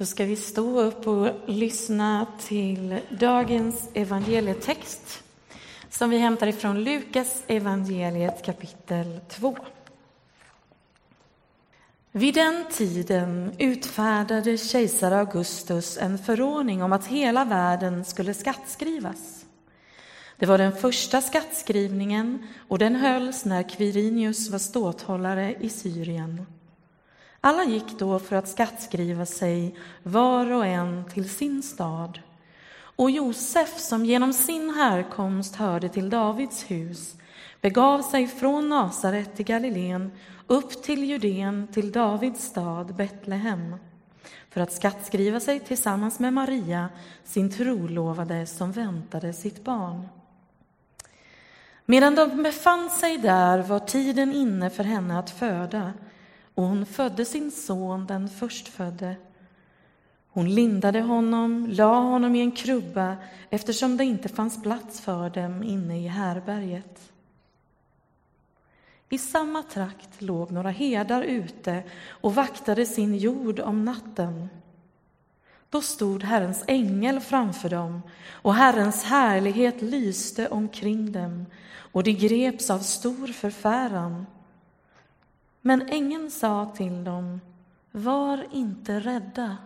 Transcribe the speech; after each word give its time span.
Då 0.00 0.06
ska 0.06 0.24
vi 0.24 0.36
stå 0.36 0.80
upp 0.80 1.06
och 1.06 1.28
lyssna 1.46 2.26
till 2.40 3.00
dagens 3.10 3.88
evangelietext 3.94 5.22
som 5.90 6.10
vi 6.10 6.18
hämtar 6.18 6.46
ifrån 6.46 6.84
Lukas 6.84 7.42
evangeliet 7.46 8.44
kapitel 8.44 9.20
2. 9.28 9.56
Vid 12.12 12.34
den 12.34 12.64
tiden 12.70 13.52
utfärdade 13.58 14.58
kejsar 14.58 15.12
Augustus 15.12 15.98
en 15.98 16.18
förordning 16.18 16.82
om 16.82 16.92
att 16.92 17.06
hela 17.06 17.44
världen 17.44 18.04
skulle 18.04 18.34
skattskrivas. 18.34 19.44
Det 20.36 20.46
var 20.46 20.58
den 20.58 20.76
första 20.76 21.20
skattskrivningen 21.20 22.46
och 22.68 22.78
den 22.78 22.96
hölls 22.96 23.44
när 23.44 23.62
Quirinius 23.68 24.50
var 24.50 24.58
ståthållare 24.58 25.54
i 25.60 25.68
Syrien. 25.68 26.46
Alla 27.40 27.64
gick 27.64 27.98
då 27.98 28.18
för 28.18 28.36
att 28.36 28.48
skattskriva 28.48 29.26
sig, 29.26 29.74
var 30.02 30.52
och 30.52 30.66
en 30.66 31.04
till 31.04 31.30
sin 31.30 31.62
stad. 31.62 32.20
Och 32.72 33.10
Josef, 33.10 33.78
som 33.78 34.04
genom 34.04 34.32
sin 34.32 34.74
härkomst 34.74 35.56
hörde 35.56 35.88
till 35.88 36.10
Davids 36.10 36.70
hus, 36.70 37.14
begav 37.60 38.02
sig 38.02 38.26
från 38.26 38.68
Nasaret 38.68 39.40
i 39.40 39.42
Galileen 39.42 40.12
upp 40.46 40.82
till 40.82 41.04
Judeen, 41.04 41.68
till 41.72 41.92
Davids 41.92 42.44
stad 42.44 42.94
Betlehem 42.94 43.76
för 44.50 44.60
att 44.60 44.72
skattskriva 44.72 45.40
sig 45.40 45.60
tillsammans 45.60 46.18
med 46.18 46.32
Maria, 46.32 46.88
sin 47.24 47.50
trolovade 47.50 48.46
som 48.46 48.72
väntade 48.72 49.32
sitt 49.32 49.64
barn. 49.64 50.08
Medan 51.86 52.14
de 52.14 52.42
befann 52.42 52.90
sig 52.90 53.18
där 53.18 53.58
var 53.62 53.78
tiden 53.78 54.32
inne 54.32 54.70
för 54.70 54.84
henne 54.84 55.18
att 55.18 55.30
föda 55.30 55.92
och 56.54 56.64
hon 56.64 56.86
födde 56.86 57.24
sin 57.24 57.50
son, 57.50 58.06
den 58.06 58.28
förstfödde. 58.28 59.16
Hon 60.28 60.54
lindade 60.54 61.00
honom, 61.00 61.66
la 61.70 62.00
honom 62.00 62.34
i 62.34 62.40
en 62.40 62.52
krubba 62.52 63.16
eftersom 63.50 63.96
det 63.96 64.04
inte 64.04 64.28
fanns 64.28 64.62
plats 64.62 65.00
för 65.00 65.30
dem 65.30 65.62
inne 65.62 66.04
i 66.04 66.08
härberget. 66.08 67.12
I 69.08 69.18
samma 69.18 69.62
trakt 69.62 70.22
låg 70.22 70.50
några 70.50 70.70
herdar 70.70 71.22
ute 71.22 71.82
och 72.08 72.34
vaktade 72.34 72.86
sin 72.86 73.16
jord 73.16 73.60
om 73.60 73.84
natten. 73.84 74.48
Då 75.70 75.80
stod 75.80 76.22
Herrens 76.22 76.64
ängel 76.66 77.20
framför 77.20 77.68
dem 77.68 78.02
och 78.30 78.54
Herrens 78.54 79.04
härlighet 79.04 79.82
lyste 79.82 80.48
omkring 80.48 81.12
dem 81.12 81.46
och 81.92 82.02
de 82.02 82.12
greps 82.12 82.70
av 82.70 82.78
stor 82.78 83.26
förfäran. 83.26 84.26
Men 85.60 85.88
ängeln 85.88 86.30
sa 86.30 86.72
till 86.76 87.04
dem, 87.04 87.40
var 87.92 88.46
inte 88.52 89.00
rädda. 89.00 89.56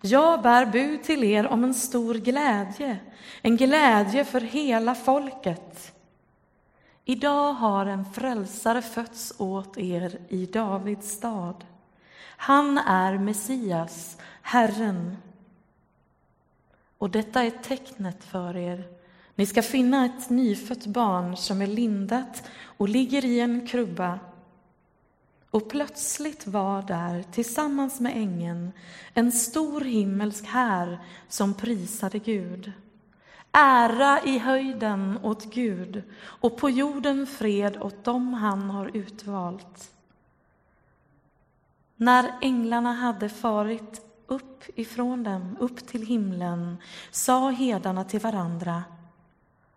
Jag 0.00 0.42
bär 0.42 0.66
bud 0.66 1.02
till 1.02 1.24
er 1.24 1.46
om 1.46 1.64
en 1.64 1.74
stor 1.74 2.14
glädje, 2.14 2.98
en 3.42 3.56
glädje 3.56 4.24
för 4.24 4.40
hela 4.40 4.94
folket. 4.94 5.92
Idag 7.04 7.52
har 7.52 7.86
en 7.86 8.04
frälsare 8.04 8.82
fötts 8.82 9.34
åt 9.38 9.78
er 9.78 10.18
i 10.28 10.46
Davids 10.46 11.10
stad. 11.10 11.64
Han 12.36 12.78
är 12.78 13.18
Messias, 13.18 14.16
Herren. 14.42 15.16
Och 16.98 17.10
detta 17.10 17.42
är 17.42 17.50
tecknet 17.50 18.24
för 18.24 18.56
er. 18.56 18.84
Ni 19.34 19.46
ska 19.46 19.62
finna 19.62 20.04
ett 20.04 20.30
nyfött 20.30 20.86
barn 20.86 21.36
som 21.36 21.62
är 21.62 21.66
lindat 21.66 22.42
och 22.62 22.88
ligger 22.88 23.24
i 23.24 23.40
en 23.40 23.66
krubba. 23.66 24.18
Och 25.56 25.68
plötsligt 25.68 26.46
var 26.46 26.82
där, 26.82 27.22
tillsammans 27.22 28.00
med 28.00 28.16
ängeln, 28.16 28.72
en 29.14 29.32
stor 29.32 29.80
himmelsk 29.80 30.44
här 30.46 30.98
som 31.28 31.54
prisade 31.54 32.18
Gud. 32.18 32.72
Ära 33.52 34.20
i 34.22 34.38
höjden 34.38 35.18
åt 35.22 35.54
Gud 35.54 36.02
och 36.18 36.56
på 36.56 36.70
jorden 36.70 37.26
fred 37.26 37.76
åt 37.82 38.04
dem 38.04 38.34
han 38.34 38.70
har 38.70 38.96
utvalt. 38.96 39.90
När 41.96 42.32
änglarna 42.40 42.92
hade 42.92 43.28
farit 43.28 44.00
upp 44.26 44.62
ifrån 44.74 45.22
dem, 45.22 45.56
upp 45.60 45.86
till 45.86 46.06
himlen, 46.06 46.76
sa 47.10 47.50
hedarna 47.50 48.04
till 48.04 48.20
varandra 48.20 48.82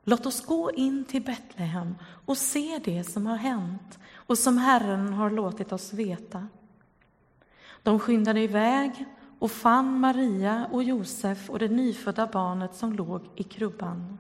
Låt 0.09 0.25
oss 0.25 0.45
gå 0.45 0.71
in 0.71 1.05
till 1.05 1.21
Betlehem 1.21 1.95
och 2.25 2.37
se 2.37 2.79
det 2.83 3.03
som 3.03 3.25
har 3.25 3.35
hänt 3.35 3.99
och 4.15 4.37
som 4.37 4.57
Herren 4.57 5.13
har 5.13 5.29
låtit 5.29 5.71
oss 5.71 5.93
veta. 5.93 6.47
De 7.83 7.99
skyndade 7.99 8.39
iväg 8.39 9.05
och 9.39 9.51
fann 9.51 9.99
Maria 9.99 10.67
och 10.71 10.83
Josef 10.83 11.49
och 11.49 11.59
det 11.59 11.67
nyfödda 11.67 12.27
barnet 12.27 12.75
som 12.75 12.93
låg 12.93 13.29
i 13.35 13.43
krubban. 13.43 14.17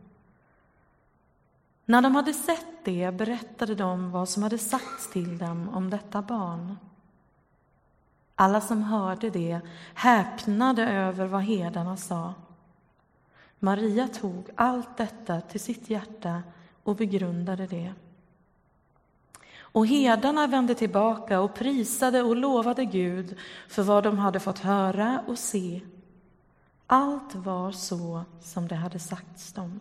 När 1.85 2.01
de 2.01 2.15
hade 2.15 2.33
sett 2.33 2.85
det 2.85 3.11
berättade 3.17 3.75
de 3.75 4.11
vad 4.11 4.29
som 4.29 4.43
hade 4.43 4.57
sagts 4.57 5.11
till 5.11 5.37
dem 5.37 5.69
om 5.69 5.89
detta 5.89 6.21
barn. 6.21 6.77
Alla 8.35 8.61
som 8.61 8.83
hörde 8.83 9.29
det 9.29 9.59
häpnade 9.93 10.89
över 10.89 11.25
vad 11.25 11.41
herdarna 11.41 11.97
sa. 11.97 12.33
Maria 13.59 14.07
tog 14.07 14.49
allt 14.55 14.97
detta 14.97 15.41
till 15.41 15.59
sitt 15.59 15.89
hjärta 15.89 16.43
och 16.83 16.95
begrundade 16.95 17.67
det. 17.67 17.93
Och 19.71 19.87
herdarna 19.87 20.47
vände 20.47 20.75
tillbaka 20.75 21.39
och 21.39 21.55
prisade 21.55 22.21
och 22.21 22.35
lovade 22.35 22.85
Gud 22.85 23.37
för 23.67 23.83
vad 23.83 24.03
de 24.03 24.17
hade 24.17 24.39
fått 24.39 24.59
höra 24.59 25.23
och 25.27 25.39
se. 25.39 25.81
Allt 26.87 27.35
var 27.35 27.71
så 27.71 28.23
som 28.41 28.67
det 28.67 28.75
hade 28.75 28.99
sagts 28.99 29.53
dem. 29.53 29.79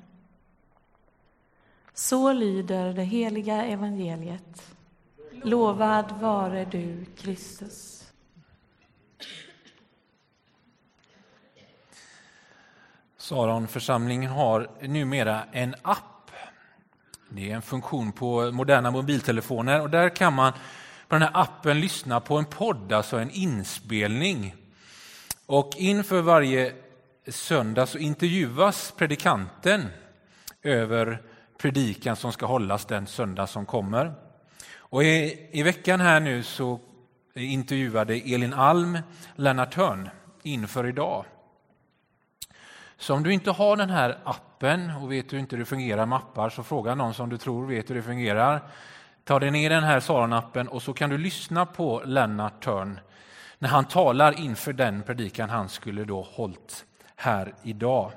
Så 1.94 2.32
lyder 2.32 2.92
det 2.92 3.02
heliga 3.02 3.64
evangeliet. 3.64 4.74
Lovad 5.42 6.20
vare 6.20 6.64
du, 6.64 7.04
Kristus. 7.04 8.04
Saronförsamlingen 13.28 14.30
har 14.30 14.68
numera 14.80 15.42
en 15.52 15.74
app. 15.82 16.30
Det 17.28 17.50
är 17.50 17.54
en 17.54 17.62
funktion 17.62 18.12
på 18.12 18.50
moderna 18.52 18.90
mobiltelefoner 18.90 19.80
och 19.80 19.90
där 19.90 20.08
kan 20.16 20.34
man 20.34 20.52
på 21.08 21.14
den 21.14 21.22
här 21.22 21.30
appen 21.34 21.80
lyssna 21.80 22.20
på 22.20 22.36
en 22.36 22.44
podd, 22.44 22.92
alltså 22.92 23.16
en 23.16 23.30
inspelning. 23.30 24.54
Och 25.46 25.70
inför 25.76 26.20
varje 26.20 26.72
söndag 27.26 27.86
så 27.86 27.98
intervjuas 27.98 28.94
predikanten 28.96 29.86
över 30.62 31.22
predikan 31.58 32.16
som 32.16 32.32
ska 32.32 32.46
hållas 32.46 32.84
den 32.84 33.06
söndag 33.06 33.46
som 33.46 33.66
kommer. 33.66 34.12
Och 34.76 35.04
i, 35.04 35.48
i 35.52 35.62
veckan 35.62 36.00
här 36.00 36.20
nu 36.20 36.42
så 36.42 36.80
intervjuade 37.34 38.14
Elin 38.14 38.54
Alm 38.54 38.98
Lennart 39.36 39.74
Hörn 39.74 40.08
inför 40.42 40.86
idag. 40.86 41.24
Så 42.98 43.14
om 43.14 43.22
du 43.22 43.32
inte 43.32 43.50
har 43.50 43.76
den 43.76 43.90
här 43.90 44.18
appen 44.24 44.90
och 44.90 45.12
vet 45.12 45.32
hur 45.32 45.38
inte 45.38 45.56
det 45.56 45.64
fungerar 45.64 46.06
med 46.06 46.16
appar 46.16 46.50
så 46.50 46.62
fråga 46.62 46.94
någon 46.94 47.14
som 47.14 47.28
du 47.28 47.38
tror 47.38 47.66
vet 47.66 47.90
hur 47.90 47.94
det 47.94 48.02
fungerar. 48.02 48.60
Ta 49.24 49.38
dig 49.38 49.50
ner 49.50 49.70
den 49.70 49.84
här 49.84 50.00
Saron-appen 50.00 50.66
och 50.66 50.82
så 50.82 50.92
kan 50.92 51.10
du 51.10 51.18
lyssna 51.18 51.66
på 51.66 52.02
Lennart 52.04 52.64
Törn 52.64 53.00
när 53.58 53.68
han 53.68 53.84
talar 53.84 54.40
inför 54.40 54.72
den 54.72 55.02
predikan 55.02 55.50
han 55.50 55.68
skulle 55.68 56.04
då 56.04 56.22
hållit 56.22 56.84
här 57.16 57.54
idag. 57.62 58.12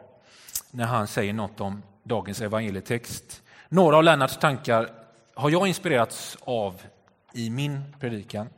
När 0.71 0.85
han 0.85 1.07
säger 1.07 1.33
något 1.33 1.61
om 1.61 1.83
dagens 2.03 2.41
evangelietext. 2.41 3.41
Några 3.69 3.97
av 3.97 4.03
Lennarts 4.03 4.37
tankar 4.37 4.89
har 5.35 5.49
jag 5.49 5.67
inspirerats 5.67 6.37
av 6.41 6.81
i 7.33 7.49
min 7.49 7.95
predikan. 7.99 8.49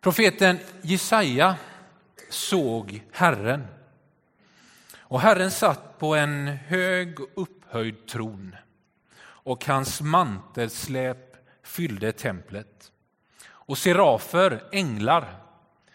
Profeten 0.00 0.58
Jesaja 0.82 1.56
såg 2.28 3.02
Herren. 3.12 3.66
Och 4.98 5.20
Herren 5.20 5.50
satt 5.50 5.98
på 5.98 6.14
en 6.14 6.46
hög 6.46 7.18
upphöjd 7.34 8.06
tron 8.06 8.56
och 9.46 9.64
hans 9.64 10.00
mantelsläp 10.00 11.36
fyllde 11.62 12.12
templet. 12.12 12.92
Och 13.48 13.78
serafer, 13.78 14.64
änglar, 14.72 15.36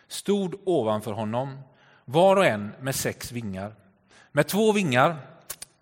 stod 0.07 0.55
ovanför 0.65 1.11
honom, 1.11 1.59
var 2.05 2.35
och 2.35 2.45
en 2.45 2.71
med 2.81 2.95
sex 2.95 3.31
vingar. 3.31 3.75
Med 4.31 4.47
två 4.47 4.71
vingar 4.71 5.17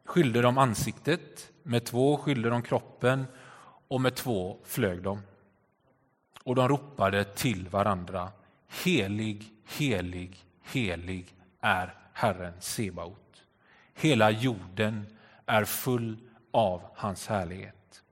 skyllde 0.06 0.42
de 0.42 0.58
ansiktet, 0.58 1.52
med 1.64 1.86
två 1.86 2.18
skyllde 2.18 2.50
de 2.50 2.62
kroppen 2.62 3.26
och 3.88 4.02
med 4.02 4.16
två 4.16 4.58
flög 4.64 5.02
de. 5.02 5.22
Och 6.44 6.56
de 6.56 6.68
ropade 6.68 7.24
till 7.24 7.68
varandra, 7.68 8.32
helig, 8.68 9.54
helig, 9.70 10.46
helig 10.64 11.36
är 11.62 11.96
Herren 12.14 12.54
Sebaot. 12.60 13.44
Hela 13.94 14.32
jorden 14.32 15.18
är 15.46 15.66
full 15.66 16.18
av 16.52 16.82
hans 16.96 17.28
härlighet. 17.28 18.04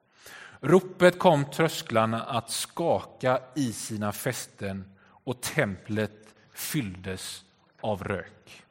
Ropet 0.62 1.20
kom 1.20 1.46
trösklarna 1.46 2.24
att 2.24 2.52
skaka 2.52 3.42
i 3.56 3.74
sina 3.74 4.12
fästen 4.12 4.96
och 5.02 5.42
templet 5.42 6.36
fylldes 6.54 7.46
av 7.82 8.04
rök. 8.04 8.64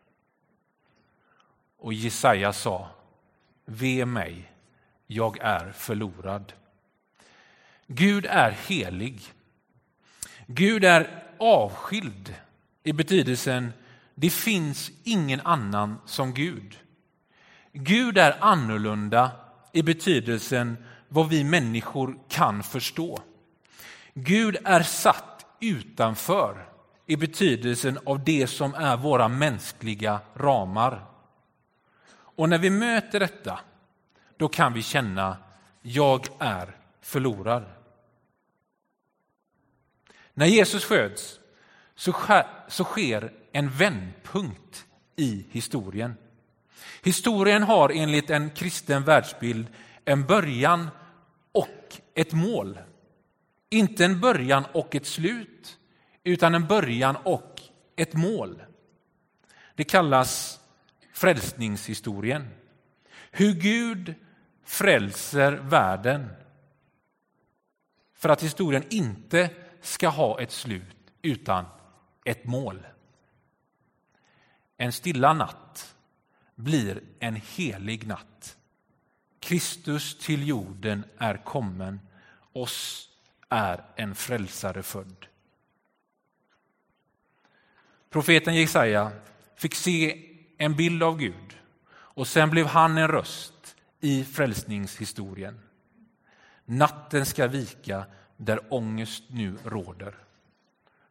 Och 1.79 1.93
Jesaja 1.93 2.53
sa, 2.53 2.88
ve 3.65 4.06
mig, 4.06 4.53
jag 5.06 5.38
är 5.41 5.73
förlorad. 5.73 6.53
Gud 7.87 8.27
är 8.27 8.50
helig. 8.50 9.21
Gud 10.47 10.85
är 10.85 11.25
avskild 11.38 12.35
i 12.87 12.93
betydelsen 12.93 13.73
det 14.15 14.31
finns 14.31 14.91
ingen 15.05 15.41
annan 15.41 15.99
som 16.05 16.35
Gud. 16.35 16.79
Gud 17.73 18.19
är 18.19 18.37
annorlunda 18.41 19.31
i 19.73 19.83
betydelsen 19.83 20.77
vad 21.09 21.29
vi 21.29 21.44
människor 21.44 22.19
kan 22.29 22.62
förstå. 22.62 23.21
Gud 24.15 24.56
är 24.65 24.83
satt 24.83 25.47
utanför 25.61 26.69
i 27.06 27.17
betydelsen 27.17 27.99
av 28.06 28.25
det 28.25 28.47
som 28.47 28.75
är 28.75 28.97
våra 28.97 29.29
mänskliga 29.29 30.21
ramar. 30.35 31.06
Och 32.09 32.49
när 32.49 32.59
vi 32.59 32.71
möter 32.71 33.21
detta, 33.21 33.61
då 34.37 34.49
kan 34.49 34.73
vi 34.73 34.83
känna 34.83 35.37
jag 35.83 36.27
är 36.38 36.77
förlorad. 37.00 37.65
När 40.35 40.47
Jesus 40.47 40.85
föds 40.85 41.41
så 41.97 42.13
sker, 42.13 42.47
så 42.69 42.85
sker 42.85 43.33
en 43.53 43.71
vändpunkt 43.71 44.87
i 45.17 45.47
historien. 45.51 46.15
Historien 47.03 47.63
har 47.63 47.91
enligt 47.91 48.31
en 48.31 48.51
kristen 48.51 49.05
världsbild 49.05 49.67
en 50.05 50.27
början 50.27 50.89
och 51.53 52.01
ett 52.15 52.33
mål. 52.33 52.79
Inte 53.71 54.05
en 54.05 54.21
början 54.21 54.65
och 54.73 54.95
ett 54.95 55.07
slut, 55.07 55.79
utan 56.25 56.55
en 56.55 56.67
början 56.67 57.17
och 57.17 57.63
ett 57.97 58.15
mål. 58.15 58.63
Det 59.75 59.85
kallas 59.85 60.61
frälsningshistorien. 61.13 62.49
Hur 63.31 63.53
Gud 63.53 64.15
frälser 64.65 65.53
världen 65.53 66.29
för 68.15 68.29
att 68.29 68.43
historien 68.43 68.85
inte 68.91 69.51
ska 69.81 70.09
ha 70.09 70.41
ett 70.41 70.53
slut 70.53 70.97
utan 71.23 71.65
ett 72.26 72.44
mål. 72.44 72.87
En 74.76 74.93
stilla 74.93 75.32
natt 75.32 75.94
blir 76.55 77.02
en 77.19 77.34
helig 77.34 78.06
natt. 78.06 78.56
Kristus 79.40 80.19
till 80.19 80.49
jorden 80.49 81.05
är 81.19 81.44
kommen, 81.44 82.00
oss 82.52 83.08
är 83.49 83.84
en 83.96 84.14
frälsare 84.14 84.82
född. 84.82 85.26
Profeten 88.11 88.55
Jesaja 88.55 89.12
fick 89.56 89.75
se 89.75 90.28
en 90.58 90.76
bild 90.76 91.02
av 91.02 91.19
Gud 91.19 91.58
och 91.88 92.28
sen 92.28 92.50
blev 92.50 92.67
han 92.67 92.99
en 92.99 93.08
röst 93.08 93.76
i 94.00 94.25
frälsningshistorien. 94.25 95.61
Natten 96.64 97.26
ska 97.26 97.46
vika 97.46 98.06
där 98.37 98.61
ångest 98.75 99.25
nu 99.28 99.56
råder. 99.64 100.25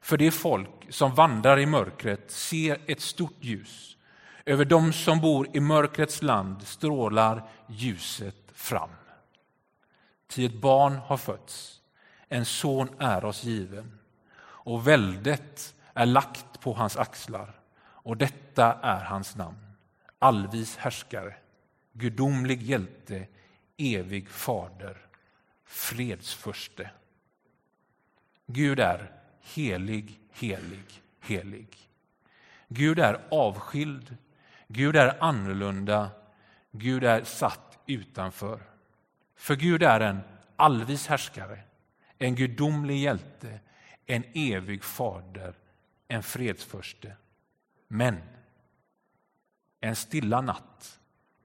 För 0.05 0.17
det 0.17 0.31
folk 0.31 0.69
som 0.89 1.15
vandrar 1.15 1.59
i 1.59 1.65
mörkret 1.65 2.31
ser 2.31 2.81
ett 2.87 3.01
stort 3.01 3.37
ljus. 3.39 3.97
Över 4.45 4.65
dem 4.65 4.93
som 4.93 5.21
bor 5.21 5.47
i 5.53 5.59
mörkrets 5.59 6.21
land 6.21 6.67
strålar 6.67 7.49
ljuset 7.67 8.35
fram. 8.53 8.89
Ty 10.27 10.45
ett 10.45 10.61
barn 10.61 10.95
har 10.95 11.17
fötts, 11.17 11.81
en 12.29 12.45
son 12.45 12.89
är 12.99 13.25
oss 13.25 13.43
given 13.43 13.99
och 14.41 14.87
väldet 14.87 15.75
är 15.93 16.05
lagt 16.05 16.59
på 16.59 16.73
hans 16.73 16.97
axlar 16.97 17.59
och 17.79 18.17
detta 18.17 18.73
är 18.73 19.03
hans 19.03 19.35
namn. 19.35 19.71
Allvis 20.19 20.77
härskare, 20.77 21.35
gudomlig 21.93 22.61
hjälte, 22.61 23.27
evig 23.77 24.29
fader, 24.29 24.97
fredsförste. 25.65 26.89
Gud 28.47 28.79
är 28.79 29.11
helig, 29.53 30.19
helig, 30.31 31.01
helig. 31.19 31.77
Gud 32.67 32.99
är 32.99 33.21
avskild, 33.31 34.17
Gud 34.67 34.95
är 34.95 35.23
annorlunda, 35.23 36.09
Gud 36.71 37.03
är 37.03 37.23
satt 37.23 37.79
utanför. 37.85 38.61
För 39.35 39.55
Gud 39.55 39.83
är 39.83 39.99
en 39.99 40.19
allvis 40.55 41.07
härskare, 41.07 41.59
en 42.17 42.35
gudomlig 42.35 42.97
hjälte, 42.97 43.59
en 44.05 44.23
evig 44.33 44.83
fader, 44.83 45.55
en 46.07 46.23
fredsförste. 46.23 47.15
Men 47.87 48.17
en 49.79 49.95
stilla 49.95 50.41
natt 50.41 50.99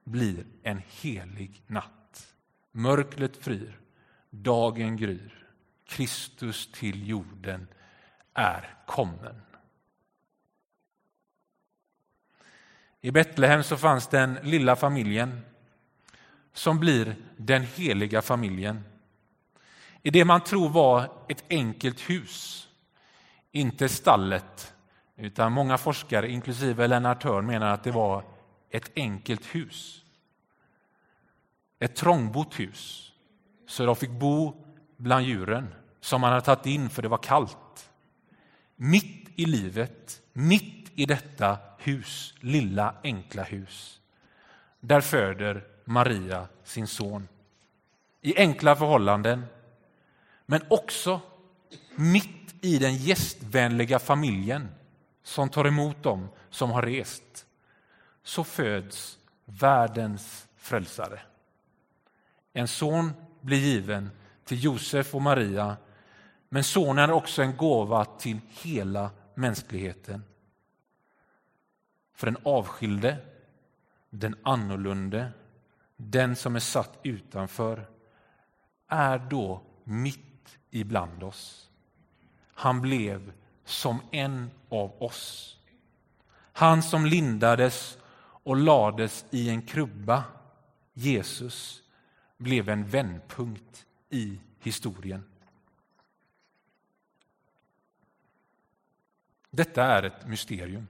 blir 0.04 0.44
en 0.62 0.82
helig 1.00 1.62
natt. 1.66 2.34
Mörkret 2.72 3.36
fryr, 3.36 3.80
dagen 4.30 4.96
gryr. 4.96 5.46
Kristus 5.86 6.72
till 6.72 7.08
jorden 7.08 7.68
är 8.34 8.74
kommen. 8.86 9.42
I 13.00 13.10
Betlehem 13.10 13.62
så 13.62 13.76
fanns 13.76 14.06
den 14.06 14.38
lilla 14.42 14.76
familjen 14.76 15.40
som 16.52 16.80
blir 16.80 17.16
den 17.36 17.62
heliga 17.62 18.22
familjen. 18.22 18.84
I 20.02 20.10
det 20.10 20.24
man 20.24 20.40
tror 20.40 20.68
var 20.68 21.12
ett 21.28 21.44
enkelt 21.48 22.10
hus, 22.10 22.68
inte 23.52 23.88
stallet, 23.88 24.74
utan 25.16 25.52
många 25.52 25.78
forskare, 25.78 26.30
inklusive 26.30 26.86
Lennart 26.86 27.22
Hörn, 27.22 27.46
menar 27.46 27.74
att 27.74 27.84
det 27.84 27.90
var 27.90 28.24
ett 28.70 28.90
enkelt 28.96 29.54
hus. 29.54 30.04
Ett 31.78 31.96
trångbott 31.96 32.60
hus, 32.60 33.12
så 33.66 33.86
de 33.86 33.96
fick 33.96 34.10
bo 34.10 34.64
bland 34.96 35.24
djuren 35.24 35.74
som 36.00 36.20
man 36.20 36.30
hade 36.30 36.44
tagit 36.44 36.66
in 36.66 36.90
för 36.90 37.02
det 37.02 37.08
var 37.08 37.18
kallt. 37.18 37.89
Mitt 38.82 39.28
i 39.36 39.44
livet, 39.44 40.22
mitt 40.32 40.90
i 40.94 41.06
detta 41.06 41.58
hus, 41.78 42.34
lilla 42.40 42.94
enkla 43.02 43.42
hus, 43.42 44.00
där 44.80 45.00
föder 45.00 45.64
Maria 45.84 46.48
sin 46.64 46.86
son. 46.86 47.28
I 48.20 48.36
enkla 48.36 48.76
förhållanden, 48.76 49.44
men 50.46 50.60
också 50.68 51.20
mitt 51.94 52.54
i 52.60 52.78
den 52.78 52.96
gästvänliga 52.96 53.98
familjen 53.98 54.68
som 55.22 55.48
tar 55.48 55.64
emot 55.64 56.02
dem 56.02 56.28
som 56.50 56.70
har 56.70 56.82
rest, 56.82 57.46
så 58.22 58.44
föds 58.44 59.18
världens 59.44 60.46
frälsare. 60.56 61.20
En 62.52 62.68
son 62.68 63.12
blir 63.40 63.58
given 63.58 64.10
till 64.44 64.64
Josef 64.64 65.14
och 65.14 65.22
Maria 65.22 65.76
men 66.52 66.64
sonen 66.64 67.10
är 67.10 67.12
också 67.12 67.42
en 67.42 67.56
gåva 67.56 68.04
till 68.04 68.40
hela 68.48 69.10
mänskligheten. 69.34 70.24
För 72.14 72.26
den 72.26 72.36
avskilde, 72.42 73.16
den 74.10 74.34
annorlunde, 74.42 75.32
den 75.96 76.36
som 76.36 76.56
är 76.56 76.60
satt 76.60 76.98
utanför 77.02 77.86
är 78.88 79.18
då 79.18 79.60
mitt 79.84 80.58
ibland 80.70 81.22
oss. 81.22 81.70
Han 82.54 82.80
blev 82.80 83.32
som 83.64 84.00
en 84.10 84.50
av 84.68 85.02
oss. 85.02 85.56
Han 86.52 86.82
som 86.82 87.06
lindades 87.06 87.98
och 88.22 88.56
lades 88.56 89.24
i 89.30 89.48
en 89.48 89.62
krubba, 89.62 90.24
Jesus, 90.92 91.82
blev 92.36 92.68
en 92.68 92.86
vändpunkt 92.86 93.86
i 94.08 94.40
historien. 94.58 95.29
Detta 99.50 99.84
är 99.84 100.02
ett 100.02 100.26
mysterium. 100.26 100.88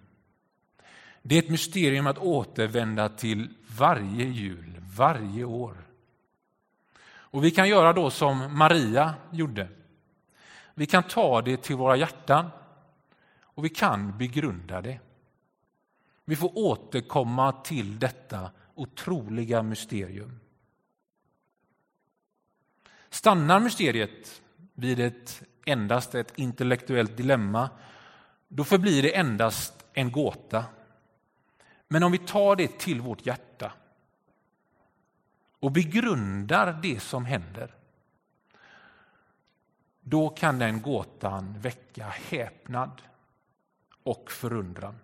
Det 1.22 1.34
är 1.34 1.42
ett 1.42 1.50
mysterium 1.50 2.06
att 2.06 2.18
återvända 2.18 3.08
till 3.08 3.54
varje 3.76 4.24
jul, 4.24 4.80
varje 4.96 5.44
år. 5.44 5.76
Och 7.02 7.44
Vi 7.44 7.50
kan 7.50 7.68
göra 7.68 7.92
då 7.92 8.10
som 8.10 8.58
Maria 8.58 9.14
gjorde. 9.30 9.68
Vi 10.74 10.86
kan 10.86 11.02
ta 11.02 11.42
det 11.42 11.62
till 11.62 11.76
våra 11.76 11.96
hjärtan 11.96 12.50
och 13.40 13.64
vi 13.64 13.68
kan 13.68 14.18
begrunda 14.18 14.80
det. 14.80 15.00
Vi 16.24 16.36
får 16.36 16.58
återkomma 16.58 17.52
till 17.52 17.98
detta 17.98 18.50
otroliga 18.74 19.62
mysterium. 19.62 20.40
Stannar 23.10 23.60
mysteriet 23.60 24.42
vid 24.74 25.00
ett, 25.00 25.42
endast 25.64 26.14
ett 26.14 26.32
intellektuellt 26.38 27.16
dilemma 27.16 27.70
då 28.52 28.64
förblir 28.64 29.02
det 29.02 29.16
endast 29.16 29.86
en 29.92 30.12
gåta. 30.12 30.64
Men 31.88 32.02
om 32.02 32.12
vi 32.12 32.18
tar 32.18 32.56
det 32.56 32.78
till 32.78 33.00
vårt 33.00 33.26
hjärta 33.26 33.72
och 35.60 35.72
begrundar 35.72 36.78
det 36.82 37.00
som 37.00 37.24
händer 37.24 37.74
då 40.00 40.28
kan 40.28 40.58
den 40.58 40.82
gåtan 40.82 41.58
väcka 41.58 42.08
häpnad 42.08 43.02
och 44.02 44.30
förundran. 44.30 44.98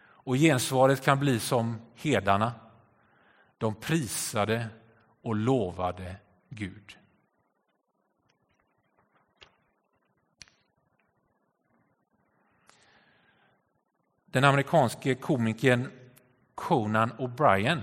Och 0.00 0.36
gensvaret 0.36 1.04
kan 1.04 1.18
bli 1.18 1.40
som 1.40 1.80
hedarna. 1.94 2.52
De 3.58 3.74
prisade 3.74 4.66
och 5.22 5.36
lovade 5.36 6.16
Gud. 6.48 6.98
Den 14.30 14.44
amerikanske 14.44 15.14
komikern 15.14 15.90
Conan 16.54 17.12
O'Brien. 17.12 17.80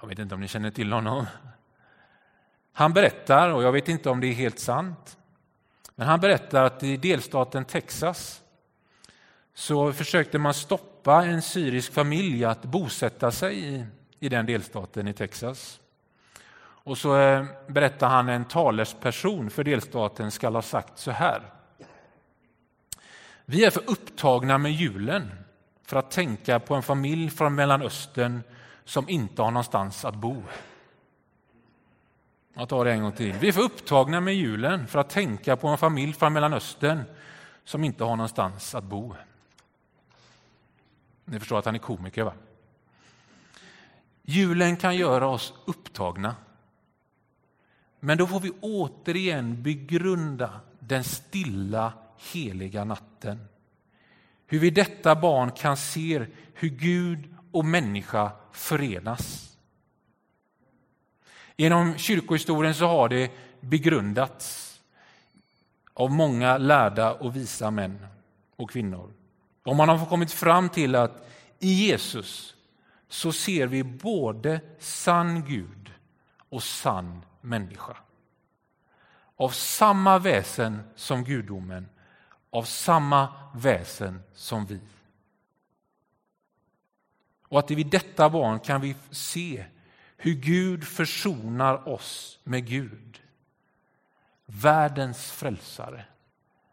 Jag 0.00 0.08
vet 0.08 0.18
inte 0.18 0.34
om 0.34 0.40
ni 0.40 0.48
känner 0.48 0.70
till 0.70 0.92
honom. 0.92 1.26
Han 2.72 2.92
berättar, 2.92 3.50
och 3.50 3.62
jag 3.62 3.72
vet 3.72 3.88
inte 3.88 4.10
om 4.10 4.20
det 4.20 4.26
är 4.26 4.32
helt 4.32 4.58
sant, 4.58 5.18
men 5.94 6.06
han 6.06 6.20
berättar 6.20 6.64
att 6.64 6.82
i 6.82 6.96
delstaten 6.96 7.64
Texas 7.64 8.42
så 9.54 9.92
försökte 9.92 10.38
man 10.38 10.54
stoppa 10.54 11.24
en 11.24 11.42
syrisk 11.42 11.92
familj 11.92 12.44
att 12.44 12.62
bosätta 12.62 13.30
sig 13.30 13.74
i, 13.74 13.86
i 14.18 14.28
den 14.28 14.46
delstaten 14.46 15.08
i 15.08 15.14
Texas. 15.14 15.80
Och 16.82 16.98
så 16.98 17.20
eh, 17.20 17.44
berättar 17.66 18.08
han 18.08 18.28
en 18.28 18.44
talesperson 18.44 19.50
för 19.50 19.64
delstaten 19.64 20.30
skall 20.30 20.54
ha 20.54 20.62
sagt 20.62 20.98
så 20.98 21.10
här. 21.10 21.59
Vi 23.50 23.64
är 23.64 23.70
för 23.70 23.90
upptagna 23.90 24.58
med 24.58 24.72
julen 24.72 25.30
för 25.82 25.96
att 25.96 26.10
tänka 26.10 26.60
på 26.60 26.74
en 26.74 26.82
familj 26.82 27.30
från 27.30 27.54
Mellanöstern 27.54 28.42
som 28.84 29.08
inte 29.08 29.42
har 29.42 29.50
någonstans 29.50 30.04
att 30.04 30.14
bo. 30.14 30.42
Jag 32.54 32.68
tar 32.68 32.84
det 32.84 32.92
en 32.92 33.02
gång 33.02 33.12
till. 33.12 33.32
Vi 33.32 33.48
är 33.48 33.52
för 33.52 33.62
upptagna 33.62 34.20
med 34.20 34.34
julen 34.34 34.86
för 34.86 34.98
att 34.98 35.10
tänka 35.10 35.56
på 35.56 35.68
en 35.68 35.78
familj 35.78 36.12
från 36.12 36.32
Mellanöstern 36.32 37.02
som 37.64 37.84
inte 37.84 38.04
har 38.04 38.16
någonstans 38.16 38.74
att 38.74 38.84
bo. 38.84 39.14
Ni 41.24 41.38
förstår 41.38 41.58
att 41.58 41.64
han 41.64 41.74
är 41.74 41.78
komiker, 41.78 42.22
va? 42.22 42.32
Julen 44.22 44.76
kan 44.76 44.96
göra 44.96 45.28
oss 45.28 45.54
upptagna. 45.64 46.36
Men 48.00 48.18
då 48.18 48.26
får 48.26 48.40
vi 48.40 48.50
återigen 48.60 49.62
begrunda 49.62 50.60
den 50.78 51.04
stilla, 51.04 51.92
heliga 52.32 52.84
natten. 52.84 53.48
Hur 54.46 54.58
vi 54.58 54.70
detta 54.70 55.14
barn 55.16 55.50
kan 55.50 55.76
se 55.76 56.26
hur 56.54 56.68
Gud 56.68 57.34
och 57.52 57.64
människa 57.64 58.32
förenas. 58.52 59.56
Genom 61.56 61.98
kyrkohistorien 61.98 62.74
så 62.74 62.86
har 62.86 63.08
det 63.08 63.30
begrundats 63.60 64.80
av 65.94 66.10
många 66.10 66.58
lärda 66.58 67.12
och 67.12 67.36
visa 67.36 67.70
män 67.70 68.06
och 68.56 68.70
kvinnor. 68.70 69.12
Och 69.64 69.76
man 69.76 69.88
har 69.88 70.06
kommit 70.06 70.32
fram 70.32 70.68
till 70.68 70.94
att 70.94 71.28
i 71.58 71.72
Jesus 71.72 72.54
så 73.08 73.32
ser 73.32 73.66
vi 73.66 73.84
både 73.84 74.60
sann 74.78 75.44
Gud 75.44 75.92
och 76.48 76.62
sann 76.62 77.24
människa. 77.40 77.96
Av 79.36 79.48
samma 79.48 80.18
väsen 80.18 80.82
som 80.96 81.24
gudomen, 81.24 81.88
av 82.50 82.62
samma 82.62 83.28
väsen 83.54 84.22
som 84.34 84.66
vi. 84.66 84.80
Och 87.42 87.58
att 87.58 87.70
vid 87.70 87.86
detta 87.86 88.30
barn 88.30 88.60
kan 88.60 88.80
vi 88.80 88.94
se 89.10 89.64
hur 90.16 90.34
Gud 90.34 90.84
försonar 90.84 91.88
oss 91.88 92.38
med 92.44 92.66
Gud. 92.66 93.20
Världens 94.46 95.30
frälsare, 95.30 96.04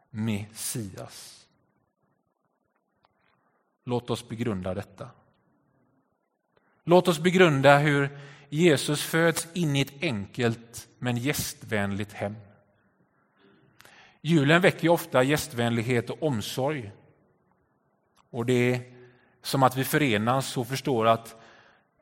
Messias. 0.10 1.48
Låt 3.84 4.10
oss 4.10 4.30
begrunda 4.30 4.74
detta. 4.74 5.10
Låt 6.84 7.08
oss 7.08 7.20
begrunda 7.20 7.78
hur 7.78 8.20
Jesus 8.50 9.04
föds 9.04 9.48
in 9.54 9.76
i 9.76 9.82
ett 9.82 10.04
enkelt 10.04 10.88
men 11.00 11.18
gästvänligt 11.18 12.14
hem. 12.14 12.36
Julen 14.28 14.62
väcker 14.62 14.90
ofta 14.90 15.24
gästvänlighet 15.24 16.10
och 16.10 16.24
omsorg. 16.24 16.92
Och 18.30 18.46
det 18.46 18.74
är 18.74 18.82
som 19.42 19.64
att 19.64 19.78
vi 19.78 19.84
förenas 19.84 20.58
och 20.58 20.68
förstår 20.68 21.08
att 21.08 21.36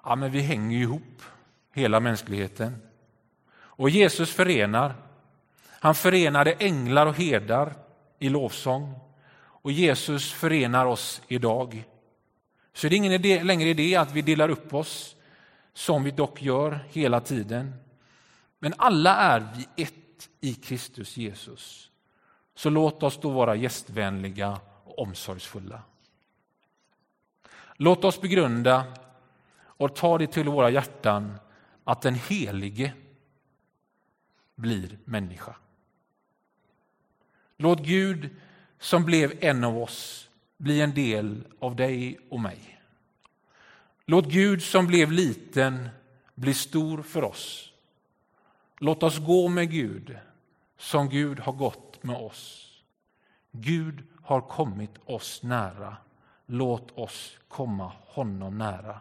ja, 0.03 0.15
men 0.15 0.31
vi 0.31 0.41
hänger 0.41 0.79
ihop 0.79 1.21
hela 1.73 1.99
mänskligheten. 1.99 2.81
Och 3.55 3.89
Jesus 3.89 4.31
förenar. 4.31 4.95
Han 5.69 5.95
förenade 5.95 6.51
änglar 6.51 7.05
och 7.05 7.15
herdar 7.15 7.73
i 8.19 8.29
lovsång. 8.29 8.99
Och 9.37 9.71
Jesus 9.71 10.33
förenar 10.33 10.85
oss 10.85 11.21
idag. 11.27 11.83
Så 12.73 12.87
det 12.87 12.95
är 12.95 12.97
ingen 12.97 13.11
idé, 13.11 13.43
längre 13.43 13.69
idé 13.69 13.95
att 13.95 14.11
vi 14.11 14.21
delar 14.21 14.49
upp 14.49 14.73
oss, 14.73 15.15
som 15.73 16.03
vi 16.03 16.11
dock 16.11 16.41
gör 16.41 16.85
hela 16.89 17.21
tiden. 17.21 17.73
Men 18.59 18.73
alla 18.77 19.15
är 19.15 19.47
vi 19.55 19.83
ett 19.83 20.29
i 20.41 20.53
Kristus 20.53 21.17
Jesus. 21.17 21.91
Så 22.55 22.69
låt 22.69 23.03
oss 23.03 23.19
då 23.21 23.29
vara 23.29 23.55
gästvänliga 23.55 24.59
och 24.83 24.99
omsorgsfulla. 24.99 25.81
Låt 27.77 28.03
oss 28.03 28.21
begrunda 28.21 28.85
och 29.57 29.95
ta 29.95 30.17
det 30.17 30.27
till 30.27 30.49
våra 30.49 30.69
hjärtan 30.69 31.37
att 31.83 32.01
den 32.01 32.15
helige 32.15 32.93
blir 34.55 34.97
människa. 35.05 35.55
Låt 37.57 37.79
Gud 37.79 38.29
som 38.79 39.05
blev 39.05 39.33
en 39.43 39.63
av 39.63 39.77
oss 39.77 40.29
bli 40.57 40.81
en 40.81 40.93
del 40.93 41.43
av 41.59 41.75
dig 41.75 42.19
och 42.29 42.39
mig. 42.39 42.79
Låt 44.05 44.25
Gud 44.25 44.63
som 44.63 44.87
blev 44.87 45.11
liten 45.11 45.89
bli 46.35 46.53
stor 46.53 47.01
för 47.01 47.23
oss. 47.23 47.73
Låt 48.79 49.03
oss 49.03 49.19
gå 49.19 49.47
med 49.47 49.71
Gud 49.71 50.17
som 50.77 51.09
Gud 51.09 51.39
har 51.39 51.53
gått 51.53 51.94
med 52.05 52.15
oss. 52.15 52.71
Gud 53.51 54.03
har 54.23 54.41
kommit 54.41 54.91
oss 55.05 55.43
nära. 55.43 55.97
Låt 56.45 56.97
oss 56.97 57.37
komma 57.47 57.91
honom 58.05 58.57
nära 58.57 58.99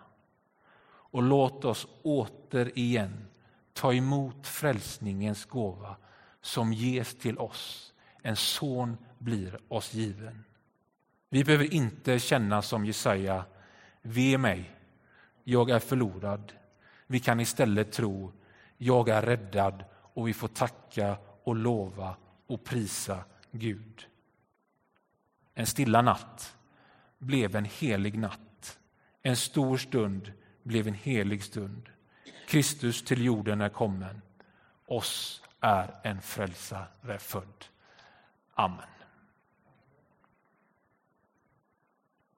och 0.87 1.23
låt 1.23 1.65
oss 1.65 1.87
återigen 2.03 3.27
ta 3.73 3.93
emot 3.93 4.47
frälsningens 4.47 5.45
gåva 5.45 5.97
som 6.41 6.73
ges 6.73 7.15
till 7.15 7.39
oss. 7.39 7.93
En 8.23 8.37
son 8.37 8.97
blir 9.19 9.59
oss 9.69 9.95
given. 9.95 10.45
Vi 11.29 11.45
behöver 11.45 11.75
inte 11.75 12.19
känna 12.19 12.63
som 12.63 12.85
Jesaja, 12.85 13.45
ve 14.03 14.39
mig, 14.39 14.71
jag 15.45 15.71
är 15.71 15.79
förlorad. 15.79 16.53
Vi 17.07 17.21
kan 17.21 17.41
istället 17.41 17.93
tro, 17.93 18.33
jag 18.79 19.09
är 19.09 19.23
räddad 19.23 19.85
och 19.95 20.29
vi 20.29 20.35
får 20.35 20.49
tacka 20.49 21.17
och 21.45 21.57
lova 21.57 22.17
och 22.47 22.65
prisa 22.65 23.25
Gud. 23.51 24.07
En 25.55 25.67
stilla 25.67 26.03
natt 26.03 26.57
blev 27.19 27.57
en 27.57 27.65
helig 27.65 28.19
natt. 28.19 28.79
En 29.23 29.37
stor 29.37 29.77
stund 29.77 30.33
blev 30.63 30.89
en 30.89 30.95
helig 30.95 31.43
stund. 31.43 31.89
Kristus 32.49 33.03
till 33.03 33.25
jorden 33.25 33.61
är 33.61 33.69
kommen. 33.69 34.23
Oss 34.87 35.43
är 35.61 35.95
en 36.03 36.23
frälsare 36.23 37.19
född. 37.19 37.65
Amen. 38.55 38.87